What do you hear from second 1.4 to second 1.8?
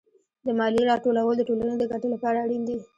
ټولنې